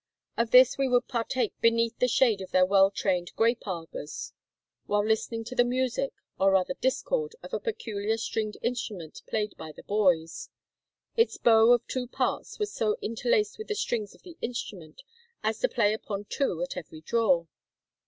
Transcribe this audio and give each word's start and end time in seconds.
Of 0.35 0.49
this 0.49 0.79
we 0.79 0.87
would 0.89 1.07
partake 1.07 1.53
beneath 1.61 1.99
the 1.99 2.07
shade 2.07 2.41
of 2.41 2.49
their 2.49 2.65
well 2.65 2.89
trained 2.89 3.29
grape 3.35 3.67
arbors, 3.67 4.33
while 4.87 5.05
listening 5.05 5.43
to 5.43 5.55
the 5.55 5.63
music, 5.63 6.11
or 6.39 6.53
rather 6.53 6.73
discord, 6.73 7.35
of 7.43 7.53
a 7.53 7.59
peculiar 7.59 8.17
stringed 8.17 8.57
instrument 8.63 9.21
played 9.27 9.53
by 9.57 9.71
the 9.71 9.83
boys. 9.83 10.49
Its 11.15 11.37
bow 11.37 11.69
of 11.71 11.85
two 11.85 12.07
parts 12.07 12.57
was 12.57 12.73
so 12.73 12.97
interlaced 13.03 13.59
with 13.59 13.67
the 13.67 13.75
strings 13.75 14.15
of 14.15 14.23
the 14.23 14.39
instrument 14.41 15.03
as 15.43 15.59
to 15.59 15.69
play 15.69 15.93
upon 15.93 16.25
two 16.25 16.63
at 16.63 16.75
every 16.75 17.01
draw. 17.01 17.45